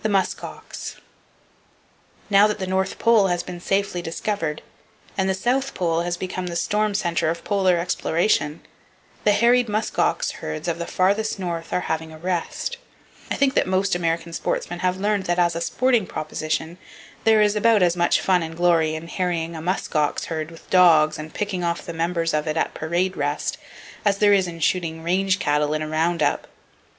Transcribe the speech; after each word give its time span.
The 0.03 0.09
Musk 0.09 0.43
Ox. 0.43 0.95
—Now 2.27 2.47
that 2.47 2.57
the 2.57 2.65
north 2.65 2.97
pole 2.97 3.27
has 3.27 3.43
been 3.43 3.59
safely 3.61 4.01
discovered, 4.01 4.63
and 5.15 5.29
the 5.29 5.35
south 5.35 5.75
pole 5.75 6.01
has 6.01 6.17
become 6.17 6.47
the 6.47 6.55
storm 6.55 6.95
center 6.95 7.29
of 7.29 7.43
polar 7.43 7.77
exploration, 7.77 8.61
the 9.25 9.31
harried 9.31 9.69
musk 9.69 9.99
ox 9.99 10.31
herds 10.41 10.67
of 10.67 10.79
the 10.79 10.87
farthest 10.87 11.37
north 11.37 11.71
are 11.71 11.81
having 11.81 12.11
a 12.11 12.17
rest. 12.17 12.77
I 13.29 13.35
think 13.35 13.53
that 13.53 13.67
most 13.67 13.93
American 13.93 14.33
sportsmen 14.33 14.79
have 14.79 14.97
learned 14.97 15.25
that 15.25 15.37
as 15.37 15.55
a 15.55 15.61
sporting 15.61 16.07
proposition 16.07 16.79
there 17.23 17.39
is 17.43 17.55
about 17.55 17.83
as 17.83 17.95
much 17.95 18.19
fun 18.21 18.41
and 18.41 18.57
glory 18.57 18.95
in 18.95 19.07
harrying 19.07 19.55
a 19.55 19.61
musk 19.61 19.95
ox 19.95 20.25
herd 20.25 20.49
with 20.49 20.67
dogs, 20.71 21.19
and 21.19 21.31
picking 21.31 21.63
off 21.63 21.85
the 21.85 21.93
members 21.93 22.33
of 22.33 22.47
it 22.47 22.57
at 22.57 22.73
"parade 22.73 23.15
rest," 23.15 23.59
as 24.03 24.17
there 24.17 24.33
is 24.33 24.47
in 24.47 24.61
shooting 24.61 25.03
range 25.03 25.37
cattle 25.37 25.75
in 25.75 25.83
a 25.83 25.87
round 25.87 26.23
up. 26.23 26.47